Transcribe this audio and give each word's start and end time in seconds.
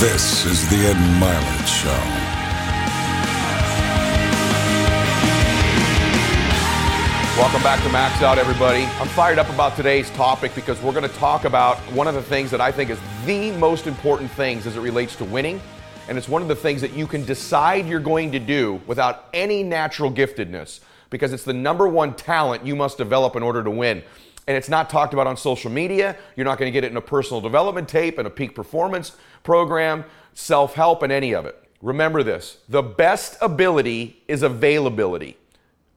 This 0.00 0.46
is 0.46 0.66
the 0.70 0.76
Ed 0.76 0.96
Mylett 1.20 1.66
Show. 1.66 1.90
Welcome 7.38 7.62
back 7.62 7.82
to 7.82 7.90
Max 7.90 8.22
Out, 8.22 8.38
everybody. 8.38 8.84
I'm 8.84 9.08
fired 9.08 9.38
up 9.38 9.50
about 9.50 9.76
today's 9.76 10.08
topic 10.12 10.54
because 10.54 10.80
we're 10.80 10.94
going 10.94 11.06
to 11.06 11.14
talk 11.16 11.44
about 11.44 11.76
one 11.92 12.08
of 12.08 12.14
the 12.14 12.22
things 12.22 12.50
that 12.50 12.62
I 12.62 12.72
think 12.72 12.88
is 12.88 12.98
the 13.26 13.50
most 13.58 13.86
important 13.86 14.30
things 14.30 14.66
as 14.66 14.78
it 14.78 14.80
relates 14.80 15.16
to 15.16 15.26
winning. 15.26 15.60
And 16.08 16.16
it's 16.16 16.30
one 16.30 16.40
of 16.40 16.48
the 16.48 16.56
things 16.56 16.80
that 16.80 16.94
you 16.94 17.06
can 17.06 17.26
decide 17.26 17.86
you're 17.86 18.00
going 18.00 18.32
to 18.32 18.38
do 18.38 18.80
without 18.86 19.28
any 19.34 19.62
natural 19.62 20.10
giftedness 20.10 20.80
because 21.10 21.34
it's 21.34 21.44
the 21.44 21.52
number 21.52 21.86
one 21.86 22.14
talent 22.14 22.64
you 22.64 22.74
must 22.74 22.96
develop 22.96 23.36
in 23.36 23.42
order 23.42 23.62
to 23.62 23.70
win. 23.70 24.02
And 24.46 24.56
it's 24.56 24.68
not 24.68 24.90
talked 24.90 25.12
about 25.12 25.26
on 25.26 25.36
social 25.36 25.70
media. 25.70 26.16
You're 26.36 26.44
not 26.44 26.58
going 26.58 26.70
to 26.70 26.72
get 26.72 26.84
it 26.84 26.90
in 26.90 26.96
a 26.96 27.02
personal 27.02 27.40
development 27.40 27.88
tape, 27.88 28.18
and 28.18 28.26
a 28.26 28.30
peak 28.30 28.54
performance 28.54 29.16
program, 29.42 30.04
self 30.32 30.74
help, 30.74 31.02
and 31.02 31.12
any 31.12 31.34
of 31.34 31.46
it. 31.46 31.56
Remember 31.82 32.22
this 32.22 32.58
the 32.68 32.82
best 32.82 33.36
ability 33.40 34.22
is 34.28 34.42
availability. 34.42 35.36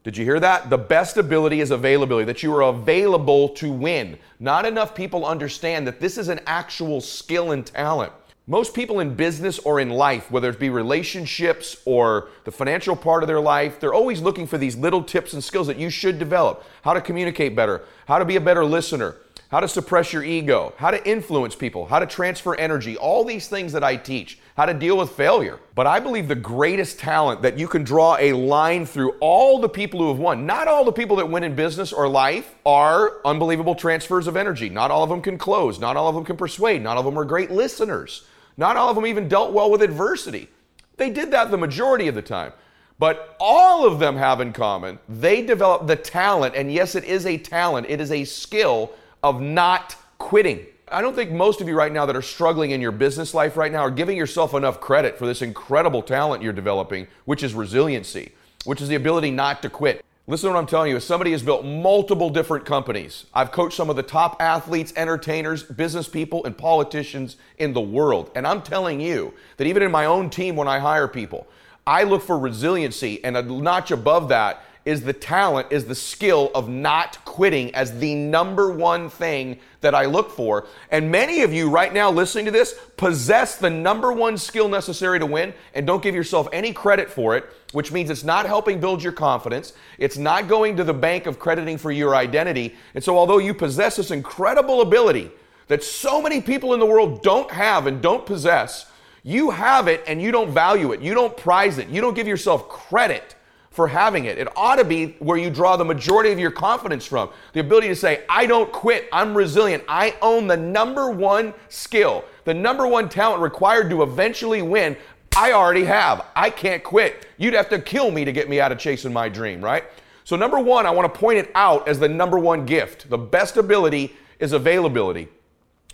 Did 0.04 0.18
you 0.18 0.26
hear 0.26 0.40
that? 0.42 0.70
The 0.70 0.78
best 0.78 1.16
ability 1.16 1.62
is 1.62 1.72
availability, 1.72 2.26
that 2.26 2.44
you 2.44 2.54
are 2.54 2.64
available 2.64 3.50
to 3.50 3.72
win. 3.72 4.18
Not 4.38 4.66
enough 4.66 4.94
people 4.94 5.26
understand 5.26 5.88
that 5.88 6.02
this 6.02 6.18
is 6.18 6.28
an 6.28 6.42
actual 6.46 7.00
skill 7.00 7.52
and 7.52 7.66
talent. 7.66 8.12
Most 8.46 8.74
people 8.74 9.00
in 9.00 9.16
business 9.16 9.58
or 9.60 9.80
in 9.80 9.90
life, 9.90 10.30
whether 10.30 10.50
it 10.50 10.60
be 10.60 10.70
relationships 10.70 11.78
or 11.86 12.28
the 12.44 12.52
financial 12.52 12.94
part 12.94 13.24
of 13.24 13.28
their 13.28 13.40
life, 13.40 13.80
they're 13.80 13.94
always 13.94 14.20
looking 14.20 14.48
for 14.48 14.58
these 14.58 14.76
little 14.76 15.02
tips 15.02 15.32
and 15.32 15.42
skills 15.42 15.68
that 15.68 15.78
you 15.78 15.90
should 15.90 16.20
develop. 16.20 16.66
How 16.82 16.94
to 16.94 17.00
communicate 17.00 17.56
better, 17.56 17.84
how 18.06 18.20
to 18.20 18.26
be 18.26 18.36
a 18.36 18.42
better 18.42 18.66
listener, 18.66 19.16
how 19.54 19.60
to 19.60 19.68
suppress 19.68 20.12
your 20.12 20.24
ego, 20.24 20.74
how 20.78 20.90
to 20.90 21.08
influence 21.08 21.54
people, 21.54 21.86
how 21.86 22.00
to 22.00 22.08
transfer 22.08 22.56
energy, 22.56 22.98
all 22.98 23.24
these 23.24 23.48
things 23.48 23.72
that 23.72 23.84
I 23.84 23.96
teach, 23.96 24.40
how 24.58 24.66
to 24.66 24.74
deal 24.74 24.98
with 24.98 25.12
failure. 25.12 25.60
But 25.76 25.86
I 25.86 26.00
believe 26.00 26.28
the 26.28 26.34
greatest 26.34 26.98
talent 26.98 27.44
that 27.44 27.60
you 27.60 27.68
can 27.68 27.84
draw 27.84 28.18
a 28.20 28.34
line 28.34 28.88
through 28.88 29.12
all 29.20 29.60
the 29.60 29.70
people 29.70 30.00
who 30.00 30.08
have 30.08 30.18
won, 30.18 30.48
not 30.48 30.68
all 30.68 30.84
the 30.84 30.92
people 30.92 31.18
that 31.18 31.30
win 31.30 31.44
in 31.44 31.54
business 31.54 31.94
or 31.94 32.10
life 32.10 32.56
are 32.66 33.22
unbelievable 33.26 33.76
transfers 33.76 34.26
of 34.26 34.36
energy. 34.36 34.70
Not 34.70 34.90
all 34.90 35.04
of 35.04 35.10
them 35.12 35.22
can 35.22 35.38
close, 35.38 35.80
not 35.80 35.98
all 35.98 36.10
of 36.10 36.16
them 36.16 36.26
can 36.26 36.36
persuade, 36.36 36.82
not 36.82 36.98
all 36.98 37.02
of 37.02 37.06
them 37.06 37.20
are 37.20 37.24
great 37.24 37.52
listeners. 37.52 38.26
Not 38.58 38.76
all 38.76 38.90
of 38.90 38.96
them 38.96 39.06
even 39.06 39.28
dealt 39.28 39.54
well 39.54 39.70
with 39.70 39.84
adversity. 39.84 40.50
They 40.98 41.12
did 41.12 41.30
that 41.30 41.52
the 41.52 41.58
majority 41.58 42.08
of 42.08 42.16
the 42.16 42.24
time. 42.24 42.54
But 42.98 43.36
all 43.40 43.86
of 43.86 44.00
them 44.00 44.18
have 44.18 44.42
in 44.42 44.52
common, 44.52 44.98
they 45.08 45.46
develop 45.46 45.86
the 45.86 45.96
talent, 45.96 46.56
and 46.56 46.74
yes, 46.74 46.96
it 46.96 47.04
is 47.04 47.28
a 47.28 47.38
talent, 47.38 47.86
it 47.88 48.02
is 48.02 48.12
a 48.12 48.24
skill 48.24 48.94
of 49.24 49.42
not 49.42 49.96
quitting. 50.18 50.66
I 50.90 51.02
don't 51.02 51.16
think 51.16 51.32
most 51.32 51.62
of 51.62 51.68
you 51.68 51.76
right 51.76 51.92
now 51.92 52.06
that 52.06 52.16
are 52.16 52.22
struggling 52.22 52.72
in 52.72 52.82
your 52.82 52.92
business 52.92 53.34
life 53.34 53.58
right 53.58 53.72
now 53.72 53.80
are 53.80 53.90
giving 53.90 54.18
yourself 54.18 54.54
enough 54.54 54.80
credit 54.80 55.18
for 55.18 55.26
this 55.26 55.42
incredible 55.42 56.04
talent 56.04 56.44
you're 56.44 56.54
developing, 56.54 57.08
which 57.26 57.42
is 57.42 57.54
resiliency, 57.54 58.34
which 58.66 58.82
is 58.82 58.90
the 58.90 58.96
ability 58.96 59.32
not 59.32 59.62
to 59.62 59.70
quit. 59.70 60.06
Listen 60.28 60.50
to 60.50 60.54
what 60.54 60.60
I'm 60.60 60.68
telling 60.68 60.90
you. 60.90 60.98
As 60.98 61.04
somebody 61.04 61.32
has 61.32 61.42
built 61.42 61.66
multiple 61.66 62.30
different 62.30 62.66
companies, 62.66 63.26
I've 63.34 63.52
coached 63.52 63.76
some 63.76 63.90
of 63.90 63.96
the 63.96 64.04
top 64.04 64.42
athletes, 64.42 64.94
entertainers, 64.96 65.64
business 65.64 66.08
people, 66.08 66.46
and 66.46 66.58
politicians 66.58 67.38
in 67.58 67.74
the 67.74 67.82
world. 67.82 68.32
And 68.36 68.46
I'm 68.46 68.62
telling 68.62 69.02
you 69.02 69.34
that 69.58 69.68
even 69.68 69.84
in 69.84 69.92
my 69.92 70.06
own 70.06 70.30
team, 70.30 70.56
when 70.56 70.68
I 70.68 70.80
hire 70.80 71.08
people, 71.08 71.48
I 71.86 72.04
look 72.04 72.22
for 72.22 72.40
resiliency, 72.40 73.22
and 73.26 73.36
a 73.36 73.42
notch 73.42 73.92
above 73.92 74.30
that 74.30 74.64
is 74.86 75.02
the 75.02 75.14
talent, 75.14 75.68
is 75.72 75.86
the 75.86 75.96
skill 75.96 76.52
of 76.54 76.68
not 76.68 77.24
quitting 77.24 77.74
as 77.74 78.00
the 78.00 78.16
number 78.16 78.72
one 78.72 79.10
thing 79.10 79.58
that 79.82 79.96
I 79.96 80.06
look 80.06 80.32
for. 80.32 80.68
And 80.92 81.10
many 81.10 81.42
of 81.42 81.54
you 81.54 81.70
right 81.70 81.94
now 81.94 82.12
listening 82.12 82.46
to 82.46 82.52
this 82.52 82.76
possess 82.98 83.56
the 83.56 83.70
number 83.70 84.12
one 84.12 84.38
skill 84.38 84.68
necessary 84.68 85.20
to 85.20 85.26
win 85.26 85.54
and 85.74 85.88
don't 85.88 86.04
give 86.04 86.16
yourself 86.16 86.48
any 86.52 86.74
credit 86.74 87.10
for 87.10 87.38
it, 87.38 87.46
which 87.72 87.92
means 87.92 88.10
it's 88.10 88.24
not 88.24 88.46
helping 88.46 88.80
build 88.80 89.02
your 89.02 89.14
confidence. 89.14 89.74
It's 89.98 90.18
not 90.18 90.48
going 90.48 90.76
to 90.78 90.84
the 90.84 90.94
bank 90.94 91.28
of 91.28 91.40
crediting 91.40 91.78
for 91.78 91.92
your 91.92 92.16
identity. 92.16 92.76
And 92.94 93.04
so, 93.04 93.18
although 93.18 93.40
you 93.40 93.54
possess 93.54 93.96
this 93.96 94.12
incredible 94.12 94.82
ability 94.82 95.32
that 95.68 95.84
so 95.84 96.22
many 96.22 96.42
people 96.42 96.74
in 96.74 96.80
the 96.80 96.86
world 96.86 97.24
don't 97.24 97.50
have 97.52 97.88
and 97.88 98.02
don't 98.02 98.26
possess, 98.26 98.92
you 99.24 99.52
have 99.52 99.88
it 99.88 100.04
and 100.06 100.22
you 100.22 100.32
don't 100.32 100.52
value 100.52 100.92
it. 100.92 101.02
You 101.02 101.14
don't 101.14 101.36
prize 101.38 101.78
it. 101.78 101.88
You 101.88 102.02
don't 102.02 102.14
give 102.14 102.28
yourself 102.28 102.68
credit 102.68 103.36
for 103.74 103.88
having 103.88 104.26
it. 104.26 104.38
It 104.38 104.48
ought 104.56 104.76
to 104.76 104.86
be 104.86 105.16
where 105.20 105.38
you 105.38 105.50
draw 105.50 105.76
the 105.76 105.84
majority 105.84 106.32
of 106.32 106.38
your 106.38 106.52
confidence 106.52 107.06
from. 107.06 107.30
The 107.54 107.60
ability 107.60 107.88
to 107.88 107.96
say, 107.96 108.24
I 108.30 108.46
don't 108.46 108.72
quit, 108.72 109.10
I'm 109.12 109.36
resilient, 109.36 109.84
I 109.90 110.16
own 110.22 110.48
the 110.48 110.56
number 110.56 111.10
one 111.10 111.54
skill, 111.70 112.24
the 112.46 112.54
number 112.54 112.88
one 112.88 113.10
talent 113.10 113.42
required 113.42 113.90
to 113.90 114.04
eventually 114.04 114.62
win. 114.62 114.96
I 115.36 115.54
already 115.54 115.86
have. 115.86 116.28
I 116.36 116.52
can't 116.52 116.84
quit. 116.84 117.26
You'd 117.38 117.56
have 117.56 117.68
to 117.70 117.80
kill 117.80 118.12
me 118.12 118.24
to 118.24 118.32
get 118.32 118.48
me 118.48 118.62
out 118.62 118.72
of 118.72 118.78
chasing 118.78 119.12
my 119.12 119.28
dream, 119.28 119.60
right? 119.66 119.84
So, 120.24 120.36
number 120.36 120.60
one, 120.60 120.86
I 120.86 120.92
want 120.92 121.12
to 121.12 121.20
point 121.20 121.40
it 121.40 121.52
out 121.56 121.88
as 121.88 122.00
the 122.00 122.08
number 122.08 122.38
one 122.38 122.68
gift. 122.68 123.10
The 123.10 123.18
best 123.18 123.58
ability 123.58 124.16
is 124.40 124.54
availability. 124.54 125.28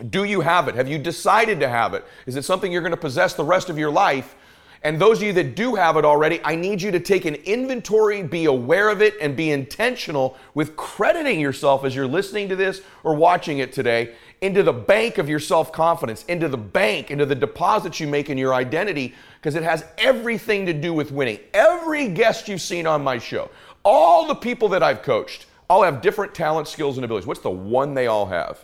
Do 0.10 0.26
you 0.26 0.42
have 0.42 0.68
it? 0.68 0.76
Have 0.76 0.90
you 0.90 0.98
decided 0.98 1.62
to 1.62 1.70
have 1.70 1.94
it? 1.94 2.06
Is 2.26 2.36
it 2.36 2.44
something 2.44 2.72
you're 2.72 2.82
going 2.82 2.92
to 2.92 2.98
possess 2.98 3.34
the 3.34 3.46
rest 3.46 3.70
of 3.70 3.78
your 3.78 3.90
life? 3.90 4.36
And 4.82 5.00
those 5.00 5.18
of 5.18 5.24
you 5.24 5.34
that 5.34 5.56
do 5.56 5.76
have 5.76 5.98
it 5.98 6.06
already, 6.06 6.40
I 6.44 6.56
need 6.56 6.82
you 6.82 6.92
to 6.92 7.00
take 7.02 7.26
an 7.26 7.36
inventory, 7.36 8.24
be 8.24 8.46
aware 8.46 8.90
of 8.90 9.02
it, 9.02 9.16
and 9.20 9.36
be 9.36 9.52
intentional 9.52 10.38
with 10.54 10.78
crediting 10.78 11.40
yourself 11.40 11.84
as 11.84 11.94
you're 11.94 12.08
listening 12.08 12.48
to 12.50 12.56
this 12.56 12.82
or 13.04 13.14
watching 13.16 13.60
it 13.60 13.74
today 13.74 14.16
into 14.42 14.64
the 14.64 14.72
bank 14.72 15.18
of 15.18 15.28
your 15.28 15.40
self 15.40 15.74
confidence, 15.74 16.24
into 16.26 16.48
the 16.48 16.58
bank, 16.58 17.12
into 17.12 17.26
the 17.26 17.36
deposits 17.36 18.00
you 18.00 18.08
make 18.08 18.30
in 18.30 18.38
your 18.38 18.54
identity, 18.54 19.14
because 19.36 19.56
it 19.56 19.64
has 19.64 19.84
everything 19.98 20.66
to 20.66 20.74
do 20.74 20.94
with 20.94 21.12
winning. 21.12 21.40
Every 21.54 22.08
guest 22.08 22.48
you've 22.48 22.62
seen 22.62 22.88
on 22.88 23.04
my 23.04 23.18
show, 23.18 23.50
all 23.84 24.28
the 24.28 24.36
people 24.36 24.70
that 24.70 24.82
I've 24.82 25.02
coached, 25.02 25.46
all 25.70 25.84
have 25.84 26.02
different 26.02 26.34
talents, 26.34 26.72
skills, 26.72 26.98
and 26.98 27.04
abilities. 27.04 27.28
What's 27.28 27.42
the 27.42 27.50
one 27.50 27.94
they 27.94 28.08
all 28.08 28.28
have? 28.28 28.64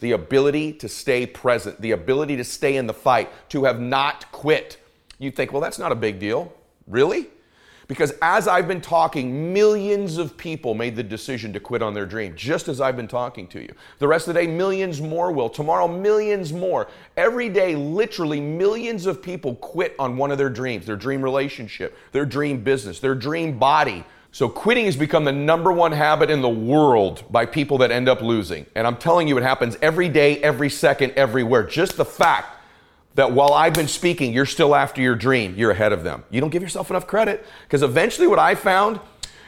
The 0.00 0.12
ability 0.12 0.72
to 0.74 0.88
stay 0.88 1.24
present, 1.24 1.80
the 1.80 1.92
ability 1.92 2.36
to 2.36 2.44
stay 2.44 2.76
in 2.76 2.88
the 2.88 2.94
fight, 2.94 3.30
to 3.50 3.64
have 3.64 3.80
not 3.80 4.30
quit 4.32 4.81
you 5.22 5.30
think, 5.30 5.52
well, 5.52 5.60
that's 5.60 5.78
not 5.78 5.92
a 5.92 5.96
big 5.96 6.18
deal. 6.18 6.52
Really? 6.86 7.28
Because 7.88 8.12
as 8.22 8.48
I've 8.48 8.68
been 8.68 8.80
talking, 8.80 9.52
millions 9.52 10.16
of 10.16 10.36
people 10.36 10.74
made 10.74 10.96
the 10.96 11.02
decision 11.02 11.52
to 11.52 11.60
quit 11.60 11.82
on 11.82 11.94
their 11.94 12.06
dream, 12.06 12.34
just 12.36 12.68
as 12.68 12.80
I've 12.80 12.96
been 12.96 13.08
talking 13.08 13.46
to 13.48 13.60
you. 13.60 13.74
The 13.98 14.08
rest 14.08 14.28
of 14.28 14.34
the 14.34 14.40
day, 14.40 14.46
millions 14.46 15.00
more 15.00 15.32
will. 15.32 15.50
Tomorrow, 15.50 15.88
millions 15.88 16.52
more. 16.52 16.88
Every 17.16 17.48
day, 17.48 17.74
literally, 17.74 18.40
millions 18.40 19.06
of 19.06 19.22
people 19.22 19.56
quit 19.56 19.94
on 19.98 20.16
one 20.16 20.30
of 20.30 20.38
their 20.38 20.50
dreams 20.50 20.86
their 20.86 20.96
dream 20.96 21.22
relationship, 21.22 21.96
their 22.12 22.24
dream 22.24 22.62
business, 22.62 22.98
their 22.98 23.14
dream 23.14 23.58
body. 23.58 24.04
So, 24.34 24.48
quitting 24.48 24.86
has 24.86 24.96
become 24.96 25.24
the 25.24 25.32
number 25.32 25.70
one 25.70 25.92
habit 25.92 26.30
in 26.30 26.40
the 26.40 26.48
world 26.48 27.24
by 27.30 27.44
people 27.44 27.76
that 27.78 27.90
end 27.90 28.08
up 28.08 28.22
losing. 28.22 28.64
And 28.74 28.86
I'm 28.86 28.96
telling 28.96 29.28
you, 29.28 29.36
it 29.36 29.42
happens 29.42 29.76
every 29.82 30.08
day, 30.08 30.38
every 30.38 30.70
second, 30.70 31.12
everywhere. 31.16 31.64
Just 31.64 31.98
the 31.98 32.06
fact 32.06 32.51
that 33.14 33.32
while 33.32 33.52
I've 33.52 33.74
been 33.74 33.88
speaking, 33.88 34.32
you're 34.32 34.46
still 34.46 34.74
after 34.74 35.02
your 35.02 35.14
dream. 35.14 35.54
You're 35.56 35.70
ahead 35.70 35.92
of 35.92 36.02
them. 36.02 36.24
You 36.30 36.40
don't 36.40 36.50
give 36.50 36.62
yourself 36.62 36.90
enough 36.90 37.06
credit. 37.06 37.44
Because 37.64 37.82
eventually, 37.82 38.26
what 38.26 38.38
I 38.38 38.54
found, 38.54 39.00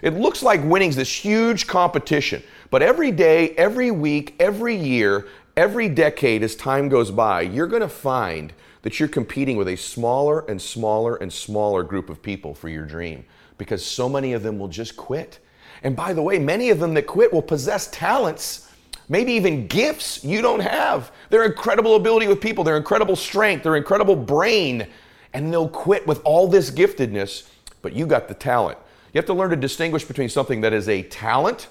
it 0.02 0.14
looks 0.14 0.42
like 0.42 0.62
winning's 0.64 0.97
this 0.97 1.25
huge 1.25 1.66
competition. 1.66 2.42
But 2.70 2.82
every 2.82 3.10
day, 3.10 3.50
every 3.50 3.91
week, 3.91 4.34
every 4.38 4.76
year, 4.76 5.26
every 5.56 5.88
decade, 5.88 6.42
as 6.42 6.54
time 6.56 6.88
goes 6.88 7.10
by, 7.10 7.42
you're 7.42 7.66
going 7.66 7.82
to 7.82 7.88
find 7.88 8.52
that 8.82 9.00
you're 9.00 9.08
competing 9.08 9.56
with 9.56 9.69
a 9.69 9.76
smaller 9.76 10.41
and 10.41 10.60
smaller 10.60 11.16
and 11.16 11.32
smaller 11.32 11.82
group 11.82 12.10
of 12.10 12.22
people 12.22 12.54
for 12.54 12.69
your 12.69 12.84
dream 12.84 13.25
because 13.56 13.84
so 13.84 14.08
many 14.08 14.34
of 14.34 14.42
them 14.42 14.58
will 14.58 14.69
just 14.69 14.96
quit. 14.96 15.38
And 15.82 15.96
by 15.96 16.12
the 16.12 16.22
way, 16.22 16.38
many 16.38 16.70
of 16.70 16.81
them 16.81 16.92
that 16.94 17.06
quit 17.06 17.32
will 17.32 17.42
possess 17.42 17.86
talents 17.91 18.70
maybe 19.09 19.33
even 19.33 19.67
gifts 19.67 20.25
you 20.25 20.43
don't 20.43 20.61
have. 20.61 21.12
Their 21.31 21.45
incredible 21.45 21.97
ability 21.97 22.29
with 22.29 22.41
people, 22.41 22.65
their 22.65 22.77
incredible 22.77 23.17
strength, 23.17 23.62
their 23.62 23.77
incredible 23.77 24.17
brain, 24.17 24.87
and 25.33 25.53
they'll 25.53 25.69
quit 25.69 26.06
with 26.06 26.21
all 26.25 26.49
this 26.49 26.71
giftedness, 26.71 27.49
but 27.83 27.93
you 27.93 28.06
got 28.06 28.29
the 28.29 28.35
talent. 28.35 28.79
You 29.12 29.19
have 29.19 29.27
to 29.27 29.35
learn 29.35 29.51
to 29.51 29.56
distinguish 29.56 30.05
between 30.05 30.29
something 30.29 30.61
that 30.62 30.73
is 30.73 30.89
a 30.89 31.03
talent 31.03 31.69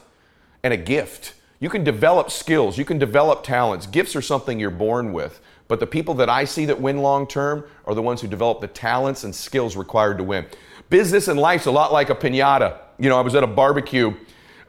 and 0.64 0.74
a 0.74 0.78
gift. 0.78 1.34
You 1.60 1.70
can 1.70 1.84
develop 1.84 2.30
skills, 2.30 2.78
you 2.78 2.86
can 2.86 3.00
develop 3.00 3.44
talents. 3.44 3.88
Gifts 3.88 4.16
are 4.16 4.22
something 4.22 4.60
you're 4.60 4.70
born 4.70 5.14
with. 5.14 5.40
But 5.68 5.80
the 5.80 5.88
people 5.88 6.14
that 6.16 6.30
I 6.30 6.46
see 6.46 6.66
that 6.66 6.80
win 6.80 6.98
long 7.00 7.26
term 7.26 7.64
are 7.86 7.96
the 7.96 8.02
ones 8.02 8.22
who 8.22 8.28
develop 8.28 8.62
the 8.62 8.68
talents 8.68 9.24
and 9.24 9.34
skills 9.34 9.76
required 9.76 10.18
to 10.18 10.24
win. 10.24 10.46
Business 10.90 11.28
and 11.28 11.40
life's 11.40 11.66
a 11.66 11.72
lot 11.72 11.92
like 11.94 12.10
a 12.10 12.16
pinata. 12.16 12.78
You 13.00 13.10
know, 13.10 13.18
I 13.18 13.22
was 13.22 13.34
at 13.34 13.44
a 13.44 13.48
barbecue, 13.48 14.14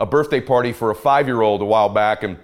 a 0.01 0.07
birthday 0.07 0.41
party 0.41 0.73
for 0.73 0.91
a 0.91 0.95
five 0.95 1.27
year 1.27 1.43
old 1.43 1.63
a 1.63 1.65
while 1.65 1.89
back, 1.89 2.23
and 2.23 2.39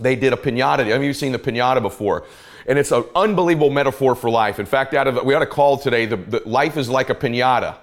they 0.00 0.16
did 0.16 0.32
a 0.32 0.36
pinata. 0.36 0.86
Have 0.86 1.02
you 1.02 1.12
seen 1.12 1.32
the 1.32 1.38
pinata 1.38 1.82
before? 1.82 2.24
And 2.66 2.78
it's 2.78 2.92
an 2.92 3.04
unbelievable 3.14 3.70
metaphor 3.70 4.14
for 4.14 4.28
life. 4.28 4.58
In 4.58 4.66
fact, 4.66 4.94
out 4.94 5.06
of 5.06 5.24
we 5.24 5.32
had 5.32 5.42
a 5.42 5.46
call 5.46 5.78
today. 5.78 6.06
The, 6.06 6.16
the, 6.16 6.42
life 6.44 6.76
is 6.76 6.88
like 6.88 7.10
a 7.10 7.14
pinata 7.14 7.76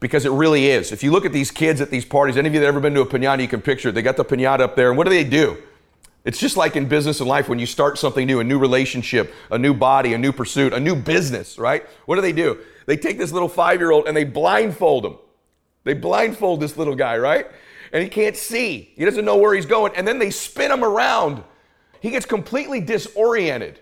because 0.00 0.24
it 0.24 0.32
really 0.32 0.68
is. 0.68 0.90
If 0.90 1.02
you 1.02 1.10
look 1.10 1.26
at 1.26 1.32
these 1.32 1.50
kids 1.50 1.80
at 1.80 1.90
these 1.90 2.04
parties, 2.04 2.36
any 2.36 2.48
of 2.48 2.54
you 2.54 2.60
that 2.60 2.66
ever 2.66 2.80
been 2.80 2.94
to 2.94 3.02
a 3.02 3.06
pinata, 3.06 3.40
you 3.40 3.48
can 3.48 3.60
picture 3.60 3.90
it. 3.90 3.92
They 3.92 4.02
got 4.02 4.16
the 4.16 4.24
pinata 4.24 4.60
up 4.60 4.74
there, 4.74 4.88
and 4.88 4.98
what 4.98 5.04
do 5.04 5.10
they 5.10 5.24
do? 5.24 5.62
It's 6.24 6.38
just 6.38 6.56
like 6.56 6.76
in 6.76 6.86
business 6.86 7.20
and 7.20 7.28
life 7.28 7.48
when 7.48 7.58
you 7.58 7.66
start 7.66 7.98
something 7.98 8.26
new, 8.26 8.38
a 8.40 8.44
new 8.44 8.58
relationship, 8.58 9.34
a 9.50 9.58
new 9.58 9.74
body, 9.74 10.14
a 10.14 10.18
new 10.18 10.32
pursuit, 10.32 10.72
a 10.72 10.78
new 10.78 10.94
business, 10.94 11.58
right? 11.58 11.84
What 12.06 12.14
do 12.14 12.20
they 12.22 12.32
do? 12.32 12.58
They 12.86 12.96
take 12.96 13.18
this 13.18 13.32
little 13.32 13.48
five 13.48 13.80
year 13.80 13.90
old 13.90 14.06
and 14.06 14.16
they 14.16 14.24
blindfold 14.24 15.04
him. 15.04 15.16
They 15.84 15.94
blindfold 15.94 16.60
this 16.60 16.76
little 16.76 16.94
guy, 16.94 17.18
right? 17.18 17.46
And 17.92 18.02
he 18.02 18.08
can't 18.08 18.36
see. 18.36 18.92
He 18.94 19.04
doesn't 19.04 19.24
know 19.24 19.36
where 19.36 19.52
he's 19.52 19.66
going. 19.66 19.92
And 19.96 20.06
then 20.06 20.18
they 20.18 20.30
spin 20.30 20.70
him 20.70 20.84
around. 20.84 21.42
He 22.02 22.10
gets 22.10 22.26
completely 22.26 22.80
disoriented, 22.80 23.78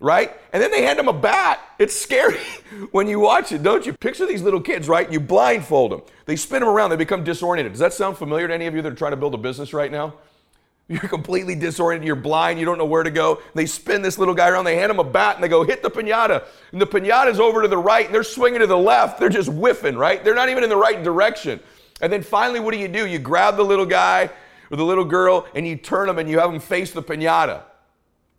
right? 0.00 0.32
And 0.52 0.62
then 0.62 0.70
they 0.70 0.82
hand 0.82 1.00
him 1.00 1.08
a 1.08 1.12
bat. 1.12 1.58
It's 1.80 1.96
scary 1.96 2.38
when 2.92 3.08
you 3.08 3.18
watch 3.18 3.50
it, 3.50 3.64
don't 3.64 3.84
you? 3.84 3.92
Picture 3.92 4.24
these 4.24 4.40
little 4.40 4.60
kids, 4.60 4.88
right? 4.88 5.10
You 5.10 5.18
blindfold 5.18 5.90
them. 5.90 6.02
They 6.26 6.36
spin 6.36 6.60
them 6.60 6.68
around. 6.68 6.90
They 6.90 6.96
become 6.96 7.24
disoriented. 7.24 7.72
Does 7.72 7.80
that 7.80 7.92
sound 7.92 8.18
familiar 8.18 8.46
to 8.46 8.54
any 8.54 8.66
of 8.66 8.74
you 8.76 8.82
that 8.82 8.92
are 8.92 8.96
trying 8.96 9.10
to 9.10 9.16
build 9.16 9.34
a 9.34 9.38
business 9.38 9.74
right 9.74 9.90
now? 9.90 10.14
You're 10.88 11.00
completely 11.00 11.56
disoriented. 11.56 12.06
You're 12.06 12.14
blind. 12.14 12.60
You 12.60 12.66
don't 12.66 12.78
know 12.78 12.86
where 12.86 13.02
to 13.02 13.10
go. 13.10 13.42
They 13.56 13.66
spin 13.66 14.00
this 14.00 14.16
little 14.16 14.34
guy 14.34 14.48
around. 14.48 14.64
They 14.64 14.76
hand 14.76 14.92
him 14.92 15.00
a 15.00 15.04
bat 15.04 15.34
and 15.34 15.42
they 15.42 15.48
go, 15.48 15.64
hit 15.64 15.82
the 15.82 15.90
pinata. 15.90 16.44
And 16.70 16.80
the 16.80 16.86
pinata's 16.86 17.40
over 17.40 17.62
to 17.62 17.68
the 17.68 17.76
right 17.76 18.06
and 18.06 18.14
they're 18.14 18.22
swinging 18.22 18.60
to 18.60 18.68
the 18.68 18.78
left. 18.78 19.18
They're 19.18 19.28
just 19.28 19.50
whiffing, 19.50 19.96
right? 19.96 20.22
They're 20.22 20.36
not 20.36 20.50
even 20.50 20.62
in 20.62 20.70
the 20.70 20.76
right 20.76 21.02
direction. 21.02 21.58
And 22.00 22.12
then 22.12 22.22
finally, 22.22 22.60
what 22.60 22.72
do 22.72 22.78
you 22.78 22.86
do? 22.86 23.08
You 23.08 23.18
grab 23.18 23.56
the 23.56 23.64
little 23.64 23.86
guy 23.86 24.30
or 24.70 24.76
the 24.76 24.84
little 24.84 25.04
girl 25.04 25.46
and 25.54 25.66
you 25.66 25.76
turn 25.76 26.06
them 26.06 26.18
and 26.18 26.28
you 26.28 26.38
have 26.38 26.50
them 26.50 26.60
face 26.60 26.92
the 26.92 27.02
pinata. 27.02 27.62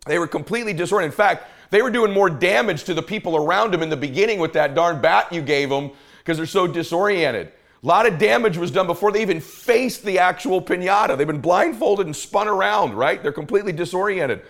They 0.05 0.19
were 0.19 0.27
completely 0.27 0.73
disoriented. 0.73 1.13
In 1.13 1.17
fact, 1.17 1.47
they 1.69 1.81
were 1.81 1.91
doing 1.91 2.13
more 2.13 2.29
damage 2.29 2.85
to 2.85 2.93
the 2.93 3.01
people 3.01 3.35
around 3.35 3.73
them 3.73 3.83
in 3.83 3.89
the 3.89 3.97
beginning 3.97 4.39
with 4.39 4.53
that 4.53 4.73
darn 4.73 5.01
bat 5.01 5.31
you 5.31 5.41
gave 5.41 5.69
them 5.69 5.91
because 6.19 6.37
they're 6.37 6.45
so 6.45 6.67
disoriented. 6.67 7.51
A 7.83 7.85
lot 7.87 8.05
of 8.05 8.17
damage 8.17 8.57
was 8.57 8.71
done 8.71 8.87
before 8.87 9.11
they 9.11 9.21
even 9.21 9.39
faced 9.39 10.03
the 10.03 10.19
actual 10.19 10.61
pinata. 10.61 11.17
They've 11.17 11.27
been 11.27 11.41
blindfolded 11.41 12.05
and 12.05 12.15
spun 12.15 12.47
around, 12.47 12.95
right? 12.95 13.21
They're 13.21 13.31
completely 13.31 13.71
disoriented. 13.71 14.41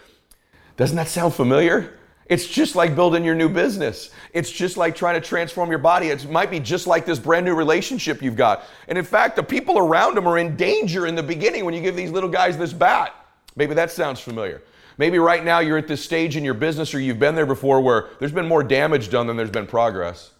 Doesn't 0.77 0.95
that 0.95 1.07
sound 1.07 1.33
familiar? 1.33 1.97
It's 2.29 2.45
just 2.45 2.75
like 2.75 2.93
building 2.95 3.23
your 3.23 3.35
new 3.35 3.47
business. 3.47 4.09
It's 4.33 4.51
just 4.51 4.75
like 4.75 4.95
trying 4.95 5.19
to 5.19 5.25
transform 5.25 5.69
your 5.69 5.79
body. 5.79 6.07
It 6.07 6.29
might 6.29 6.51
be 6.51 6.59
just 6.59 6.85
like 6.85 7.05
this 7.05 7.19
brand 7.19 7.45
new 7.45 7.55
relationship 7.55 8.21
you've 8.21 8.35
got. 8.35 8.63
And 8.87 8.97
in 8.97 9.05
fact, 9.05 9.35
the 9.37 9.43
people 9.43 9.77
around 9.77 10.15
them 10.15 10.27
are 10.27 10.37
in 10.37 10.57
danger 10.57 11.07
in 11.07 11.15
the 11.15 11.23
beginning 11.23 11.63
when 11.63 11.73
you 11.73 11.81
give 11.81 11.95
these 11.95 12.11
little 12.11 12.29
guys 12.29 12.57
this 12.57 12.73
bat. 12.73 13.15
Maybe 13.55 13.73
that 13.75 13.91
sounds 13.91 14.19
familiar. 14.19 14.61
Maybe 14.97 15.19
right 15.19 15.43
now 15.43 15.59
you're 15.59 15.77
at 15.77 15.87
this 15.87 16.03
stage 16.03 16.35
in 16.35 16.43
your 16.43 16.53
business 16.53 16.93
or 16.93 16.99
you've 16.99 17.19
been 17.19 17.35
there 17.35 17.45
before 17.45 17.81
where 17.81 18.09
there's 18.19 18.31
been 18.31 18.47
more 18.47 18.63
damage 18.63 19.09
done 19.09 19.27
than 19.27 19.37
there's 19.37 19.51
been 19.51 19.67
progress. 19.67 20.31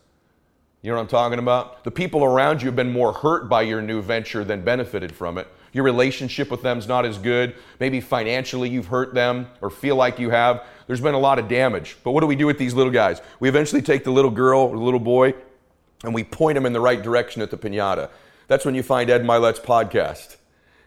You 0.81 0.91
know 0.91 0.97
what 0.97 1.03
I'm 1.03 1.07
talking 1.07 1.39
about? 1.39 1.83
The 1.83 1.91
people 1.91 2.23
around 2.23 2.61
you 2.61 2.67
have 2.67 2.75
been 2.75 2.91
more 2.91 3.13
hurt 3.13 3.49
by 3.49 3.63
your 3.63 3.81
new 3.81 4.01
venture 4.01 4.43
than 4.43 4.63
benefited 4.63 5.13
from 5.13 5.37
it. 5.37 5.47
Your 5.77 5.83
relationship 5.83 6.49
with 6.49 6.63
them 6.63 6.79
is 6.79 6.87
not 6.87 7.05
as 7.05 7.19
good. 7.19 7.53
Maybe 7.79 8.01
financially 8.01 8.67
you've 8.67 8.87
hurt 8.87 9.13
them 9.13 9.45
or 9.61 9.69
feel 9.69 9.95
like 9.95 10.17
you 10.17 10.31
have. 10.31 10.65
There's 10.87 11.01
been 11.01 11.13
a 11.13 11.19
lot 11.19 11.37
of 11.37 11.47
damage. 11.47 11.97
But 12.03 12.13
what 12.13 12.21
do 12.21 12.25
we 12.25 12.35
do 12.35 12.47
with 12.47 12.57
these 12.57 12.73
little 12.73 12.91
guys? 12.91 13.21
We 13.39 13.47
eventually 13.47 13.83
take 13.83 14.03
the 14.03 14.09
little 14.09 14.31
girl 14.31 14.61
or 14.61 14.75
the 14.75 14.81
little 14.81 14.99
boy 14.99 15.35
and 16.03 16.15
we 16.15 16.23
point 16.23 16.55
them 16.55 16.65
in 16.65 16.73
the 16.73 16.81
right 16.81 16.99
direction 16.99 17.43
at 17.43 17.51
the 17.51 17.59
pinata. 17.59 18.09
That's 18.47 18.65
when 18.65 18.73
you 18.73 18.81
find 18.81 19.07
Ed 19.11 19.23
Mylett's 19.23 19.59
podcast. 19.59 20.37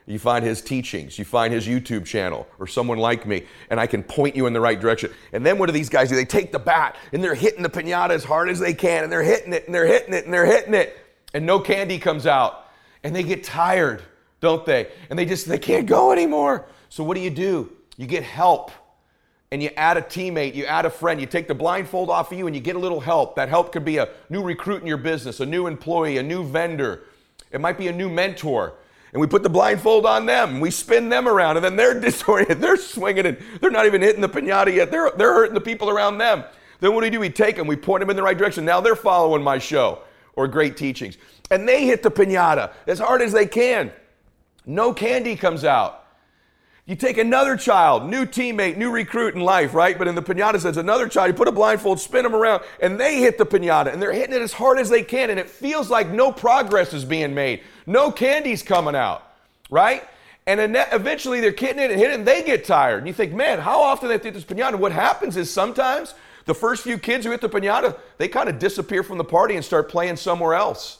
You 0.06 0.18
find 0.18 0.44
his 0.44 0.60
teachings, 0.60 1.20
you 1.20 1.24
find 1.24 1.54
his 1.54 1.68
YouTube 1.68 2.04
channel, 2.04 2.48
or 2.58 2.66
someone 2.66 2.98
like 2.98 3.26
me, 3.26 3.44
and 3.70 3.78
I 3.78 3.86
can 3.86 4.02
point 4.02 4.34
you 4.34 4.46
in 4.46 4.52
the 4.52 4.60
right 4.60 4.80
direction. 4.80 5.12
And 5.32 5.46
then 5.46 5.56
what 5.56 5.66
do 5.66 5.72
these 5.72 5.88
guys 5.88 6.08
do? 6.08 6.16
They 6.16 6.24
take 6.24 6.50
the 6.50 6.58
bat 6.58 6.96
and 7.12 7.22
they're 7.22 7.36
hitting 7.36 7.62
the 7.62 7.68
pinata 7.68 8.10
as 8.10 8.24
hard 8.24 8.48
as 8.48 8.58
they 8.58 8.74
can, 8.74 9.04
and 9.04 9.12
they're 9.12 9.22
hitting 9.22 9.52
it, 9.52 9.66
and 9.66 9.74
they're 9.74 9.86
hitting 9.86 10.14
it, 10.14 10.24
and 10.24 10.34
they're 10.34 10.46
hitting 10.46 10.74
it, 10.74 10.98
and 11.32 11.46
no 11.46 11.60
candy 11.60 12.00
comes 12.00 12.26
out. 12.26 12.66
And 13.04 13.14
they 13.14 13.22
get 13.22 13.44
tired, 13.44 14.02
don't 14.40 14.64
they? 14.64 14.90
And 15.08 15.18
they 15.18 15.24
just 15.24 15.46
they 15.46 15.58
can't 15.58 15.86
go 15.86 16.12
anymore. 16.12 16.66
So 16.88 17.04
what 17.04 17.14
do 17.14 17.20
you 17.20 17.30
do? 17.30 17.72
You 17.96 18.06
get 18.06 18.22
help. 18.22 18.70
And 19.52 19.60
you 19.60 19.70
add 19.76 19.96
a 19.96 20.02
teammate, 20.02 20.54
you 20.54 20.64
add 20.64 20.86
a 20.86 20.90
friend, 20.90 21.20
you 21.20 21.26
take 21.26 21.48
the 21.48 21.56
blindfold 21.56 22.08
off 22.08 22.30
of 22.30 22.38
you 22.38 22.46
and 22.46 22.54
you 22.54 22.62
get 22.62 22.76
a 22.76 22.78
little 22.78 23.00
help. 23.00 23.34
That 23.34 23.48
help 23.48 23.72
could 23.72 23.84
be 23.84 23.96
a 23.98 24.08
new 24.28 24.42
recruit 24.42 24.80
in 24.80 24.86
your 24.86 24.96
business, 24.96 25.40
a 25.40 25.46
new 25.46 25.66
employee, 25.66 26.18
a 26.18 26.22
new 26.22 26.44
vendor. 26.44 27.02
It 27.50 27.60
might 27.60 27.76
be 27.76 27.88
a 27.88 27.92
new 27.92 28.08
mentor 28.08 28.74
and 29.12 29.20
we 29.20 29.26
put 29.26 29.42
the 29.42 29.50
blindfold 29.50 30.06
on 30.06 30.26
them. 30.26 30.60
We 30.60 30.70
spin 30.70 31.08
them 31.08 31.26
around, 31.26 31.56
and 31.56 31.64
then 31.64 31.76
they're 31.76 31.98
disoriented. 32.00 32.60
They're 32.60 32.76
swinging, 32.76 33.26
and 33.26 33.38
they're 33.60 33.70
not 33.70 33.86
even 33.86 34.02
hitting 34.02 34.20
the 34.20 34.28
pinata 34.28 34.74
yet. 34.74 34.90
They're, 34.90 35.10
they're 35.10 35.34
hurting 35.34 35.54
the 35.54 35.60
people 35.60 35.90
around 35.90 36.18
them. 36.18 36.44
Then 36.80 36.94
what 36.94 37.00
do 37.00 37.06
we 37.06 37.10
do? 37.10 37.20
We 37.20 37.30
take 37.30 37.56
them, 37.56 37.66
we 37.66 37.76
point 37.76 38.00
them 38.00 38.10
in 38.10 38.16
the 38.16 38.22
right 38.22 38.38
direction. 38.38 38.64
Now 38.64 38.80
they're 38.80 38.96
following 38.96 39.42
my 39.42 39.58
show 39.58 40.02
or 40.34 40.48
great 40.48 40.76
teachings. 40.76 41.18
And 41.50 41.68
they 41.68 41.86
hit 41.86 42.02
the 42.02 42.10
pinata 42.10 42.72
as 42.86 42.98
hard 42.98 43.20
as 43.20 43.32
they 43.32 43.46
can. 43.46 43.92
No 44.66 44.92
candy 44.92 45.36
comes 45.36 45.64
out. 45.64 45.96
You 46.86 46.96
take 46.96 47.18
another 47.18 47.56
child, 47.56 48.10
new 48.10 48.26
teammate, 48.26 48.76
new 48.76 48.90
recruit 48.90 49.34
in 49.34 49.40
life, 49.42 49.74
right? 49.74 49.96
But 49.96 50.08
in 50.08 50.16
the 50.16 50.22
pinata 50.22 50.60
says 50.60 50.76
another 50.76 51.08
child, 51.08 51.28
you 51.28 51.34
put 51.34 51.46
a 51.46 51.52
blindfold, 51.52 52.00
spin 52.00 52.24
them 52.24 52.34
around, 52.34 52.62
and 52.80 52.98
they 52.98 53.20
hit 53.20 53.38
the 53.38 53.46
pinata, 53.46 53.92
and 53.92 54.02
they're 54.02 54.12
hitting 54.12 54.34
it 54.34 54.42
as 54.42 54.52
hard 54.52 54.78
as 54.78 54.88
they 54.88 55.04
can, 55.04 55.30
and 55.30 55.38
it 55.38 55.48
feels 55.48 55.88
like 55.88 56.08
no 56.08 56.32
progress 56.32 56.92
is 56.92 57.04
being 57.04 57.32
made. 57.32 57.62
No 57.86 58.10
candy's 58.10 58.62
coming 58.64 58.96
out, 58.96 59.22
right? 59.70 60.02
And 60.46 60.58
eventually 60.92 61.40
they're 61.40 61.52
hitting 61.52 61.78
it 61.78 61.92
and 61.92 62.00
hitting 62.00 62.14
it, 62.14 62.18
and 62.18 62.26
they 62.26 62.42
get 62.42 62.64
tired. 62.64 62.98
And 62.98 63.06
you 63.06 63.12
think, 63.12 63.34
man, 63.34 63.60
how 63.60 63.80
often 63.80 64.08
they 64.08 64.18
hit 64.18 64.34
this 64.34 64.44
pinata? 64.44 64.74
What 64.74 64.90
happens 64.90 65.36
is 65.36 65.52
sometimes 65.52 66.14
the 66.46 66.54
first 66.54 66.82
few 66.82 66.98
kids 66.98 67.24
who 67.24 67.30
hit 67.30 67.40
the 67.40 67.48
pinata, 67.48 67.96
they 68.18 68.26
kind 68.26 68.48
of 68.48 68.58
disappear 68.58 69.04
from 69.04 69.18
the 69.18 69.24
party 69.24 69.54
and 69.54 69.64
start 69.64 69.88
playing 69.88 70.16
somewhere 70.16 70.54
else. 70.54 70.99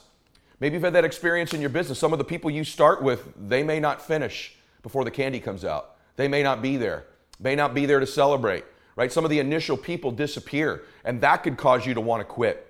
Maybe 0.61 0.75
you've 0.75 0.83
had 0.83 0.93
that 0.93 1.05
experience 1.05 1.55
in 1.55 1.59
your 1.59 1.71
business. 1.71 1.97
Some 1.97 2.13
of 2.13 2.19
the 2.19 2.23
people 2.23 2.51
you 2.51 2.63
start 2.63 3.01
with, 3.01 3.33
they 3.35 3.63
may 3.63 3.79
not 3.79 3.99
finish 3.99 4.55
before 4.83 5.03
the 5.03 5.09
candy 5.09 5.39
comes 5.39 5.65
out. 5.65 5.95
They 6.17 6.27
may 6.27 6.43
not 6.43 6.61
be 6.61 6.77
there, 6.77 7.07
may 7.39 7.55
not 7.55 7.73
be 7.73 7.87
there 7.87 7.99
to 7.99 8.05
celebrate, 8.05 8.63
right? 8.95 9.11
Some 9.11 9.23
of 9.23 9.31
the 9.31 9.39
initial 9.39 9.75
people 9.75 10.11
disappear, 10.11 10.83
and 11.03 11.19
that 11.21 11.37
could 11.37 11.57
cause 11.57 11.87
you 11.87 11.95
to 11.95 12.01
want 12.01 12.21
to 12.21 12.25
quit. 12.25 12.67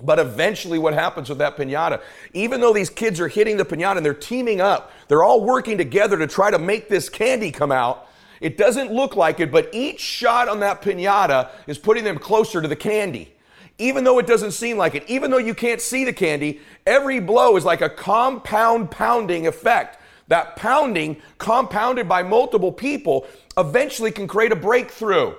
But 0.00 0.20
eventually, 0.20 0.78
what 0.78 0.94
happens 0.94 1.28
with 1.28 1.38
that 1.38 1.56
pinata, 1.56 2.02
even 2.34 2.60
though 2.60 2.72
these 2.72 2.90
kids 2.90 3.18
are 3.18 3.28
hitting 3.28 3.56
the 3.56 3.64
pinata 3.64 3.96
and 3.96 4.06
they're 4.06 4.14
teaming 4.14 4.60
up, 4.60 4.92
they're 5.08 5.24
all 5.24 5.44
working 5.44 5.76
together 5.76 6.16
to 6.18 6.28
try 6.28 6.52
to 6.52 6.58
make 6.58 6.88
this 6.88 7.08
candy 7.08 7.50
come 7.50 7.72
out. 7.72 8.08
It 8.40 8.56
doesn't 8.56 8.92
look 8.92 9.16
like 9.16 9.40
it, 9.40 9.50
but 9.50 9.70
each 9.72 10.00
shot 10.00 10.48
on 10.48 10.60
that 10.60 10.82
pinata 10.82 11.50
is 11.66 11.78
putting 11.78 12.04
them 12.04 12.18
closer 12.18 12.62
to 12.62 12.68
the 12.68 12.76
candy. 12.76 13.33
Even 13.78 14.04
though 14.04 14.18
it 14.18 14.26
doesn't 14.26 14.52
seem 14.52 14.76
like 14.76 14.94
it, 14.94 15.04
even 15.08 15.30
though 15.30 15.38
you 15.38 15.54
can't 15.54 15.80
see 15.80 16.04
the 16.04 16.12
candy, 16.12 16.60
every 16.86 17.18
blow 17.18 17.56
is 17.56 17.64
like 17.64 17.80
a 17.80 17.88
compound 17.88 18.90
pounding 18.90 19.46
effect 19.46 19.98
that 20.28 20.56
pounding, 20.56 21.20
compounded 21.38 22.08
by 22.08 22.22
multiple 22.22 22.72
people, 22.72 23.26
eventually 23.56 24.10
can 24.10 24.26
create 24.26 24.52
a 24.52 24.56
breakthrough. 24.56 25.34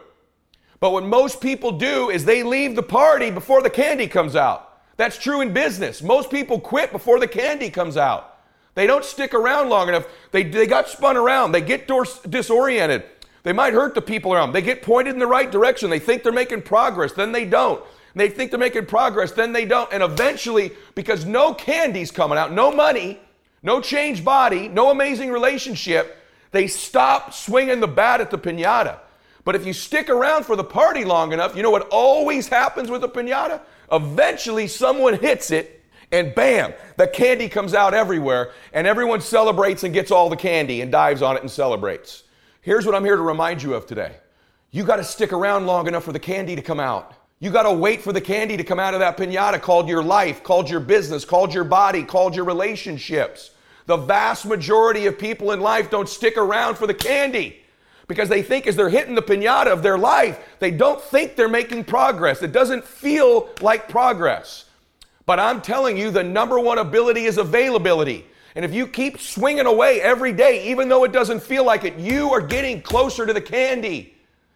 But 0.79 0.91
what 0.91 1.05
most 1.05 1.41
people 1.41 1.71
do 1.71 2.09
is 2.09 2.25
they 2.25 2.43
leave 2.43 2.75
the 2.75 2.83
party 2.83 3.31
before 3.31 3.63
the 3.63 3.69
candy 3.69 4.07
comes 4.07 4.35
out. 4.35 4.81
That's 4.97 5.17
true 5.17 5.41
in 5.41 5.53
business. 5.53 6.01
Most 6.01 6.29
people 6.29 6.59
quit 6.59 6.91
before 6.91 7.19
the 7.19 7.27
candy 7.27 7.69
comes 7.69 7.97
out. 7.97 8.37
They 8.75 8.87
don't 8.87 9.03
stick 9.03 9.33
around 9.33 9.69
long 9.69 9.89
enough. 9.89 10.05
They, 10.31 10.43
they 10.43 10.67
got 10.67 10.89
spun 10.89 11.17
around. 11.17 11.53
They 11.53 11.61
get 11.61 11.89
disoriented. 12.29 13.03
They 13.43 13.53
might 13.53 13.73
hurt 13.73 13.95
the 13.95 14.01
people 14.01 14.33
around. 14.33 14.53
They 14.53 14.61
get 14.61 14.81
pointed 14.81 15.13
in 15.13 15.19
the 15.19 15.27
right 15.27 15.51
direction. 15.51 15.89
They 15.89 15.99
think 15.99 16.23
they're 16.23 16.31
making 16.31 16.63
progress, 16.63 17.13
then 17.13 17.31
they 17.31 17.45
don't. 17.45 17.81
They 18.15 18.29
think 18.29 18.49
they're 18.51 18.59
making 18.59 18.85
progress, 18.85 19.33
then 19.33 19.51
they 19.51 19.65
don't. 19.65 19.91
And 19.91 20.01
eventually, 20.01 20.71
because 20.95 21.25
no 21.25 21.53
candy's 21.53 22.11
coming 22.11 22.37
out, 22.37 22.53
no 22.53 22.71
money, 22.71 23.19
no 23.61 23.81
changed 23.81 24.23
body, 24.23 24.69
no 24.69 24.89
amazing 24.89 25.31
relationship, 25.31 26.17
they 26.51 26.67
stop 26.67 27.33
swinging 27.33 27.81
the 27.81 27.87
bat 27.87 28.21
at 28.21 28.31
the 28.31 28.37
pinata. 28.37 28.99
But 29.43 29.55
if 29.55 29.65
you 29.65 29.73
stick 29.73 30.09
around 30.09 30.45
for 30.45 30.55
the 30.55 30.63
party 30.63 31.03
long 31.03 31.33
enough, 31.33 31.55
you 31.55 31.61
know 31.61 31.69
what 31.69 31.89
always 31.89 32.47
happens 32.47 32.89
with 32.89 33.03
a 33.03 33.09
pinata? 33.09 33.61
Eventually, 33.91 34.67
someone 34.67 35.19
hits 35.19 35.51
it, 35.51 35.83
and 36.11 36.33
bam, 36.33 36.73
the 36.97 37.07
candy 37.07 37.49
comes 37.49 37.73
out 37.73 37.93
everywhere, 37.93 38.51
and 38.71 38.87
everyone 38.87 39.19
celebrates 39.19 39.83
and 39.83 39.93
gets 39.93 40.09
all 40.09 40.29
the 40.29 40.37
candy 40.37 40.81
and 40.81 40.91
dives 40.91 41.21
on 41.21 41.35
it 41.35 41.41
and 41.41 41.51
celebrates. 41.51 42.23
Here's 42.61 42.85
what 42.85 42.95
I'm 42.95 43.03
here 43.03 43.17
to 43.17 43.21
remind 43.21 43.61
you 43.61 43.73
of 43.73 43.85
today 43.85 44.15
you 44.71 44.83
got 44.83 44.97
to 44.97 45.03
stick 45.03 45.33
around 45.33 45.65
long 45.65 45.87
enough 45.87 46.03
for 46.03 46.11
the 46.13 46.19
candy 46.19 46.55
to 46.55 46.61
come 46.61 46.79
out. 46.79 47.13
You 47.45 47.51
got 47.51 47.63
to 47.63 47.73
wait 47.73 48.01
for 48.01 48.11
the 48.11 48.21
candy 48.21 48.57
to 48.57 48.63
come 48.63 48.79
out 48.79 48.95
of 48.95 49.01
that 49.01 49.17
pinata 49.17 49.61
called 49.61 49.87
your 49.87 50.01
life, 50.01 50.41
called 50.41 50.67
your 50.67 50.79
business, 50.79 51.23
called 51.23 51.53
your 51.53 51.63
body, 51.63 52.01
called 52.01 52.35
your 52.35 52.43
relationships. 52.43 53.51
The 53.85 53.97
vast 53.97 54.47
majority 54.47 55.05
of 55.05 55.19
people 55.19 55.51
in 55.51 55.59
life 55.59 55.91
don't 55.91 56.09
stick 56.09 56.37
around 56.37 56.73
for 56.73 56.87
the 56.87 56.93
candy 56.95 57.57
because 58.07 58.29
they 58.29 58.41
think 58.41 58.65
as 58.65 58.75
they're 58.75 58.89
hitting 58.89 59.13
the 59.13 59.21
pinata 59.21 59.67
of 59.67 59.83
their 59.83 59.95
life, 59.95 60.39
they 60.57 60.71
don't 60.71 60.99
think 60.99 61.35
they're 61.35 61.47
making 61.47 61.83
progress. 61.83 62.41
It 62.41 62.51
doesn't 62.51 62.83
feel 62.83 63.47
like 63.61 63.89
progress. 63.89 64.65
But 65.27 65.39
I'm 65.39 65.61
telling 65.61 65.97
you, 65.97 66.09
the 66.09 66.23
number 66.23 66.59
one 66.59 66.79
ability 66.79 67.25
is 67.25 67.37
availability. 67.37 68.25
And 68.55 68.65
if 68.65 68.73
you 68.73 68.87
keep 68.87 69.19
swinging 69.19 69.67
away 69.67 70.01
every 70.01 70.33
day, 70.33 70.71
even 70.71 70.89
though 70.89 71.03
it 71.03 71.11
doesn't 71.11 71.43
feel 71.43 71.63
like 71.63 71.83
it, 71.83 71.95
you 71.99 72.31
are 72.31 72.41
getting 72.41 72.81
closer 72.81 73.23
to 73.23 73.33
the 73.33 73.39
candy. 73.39 74.15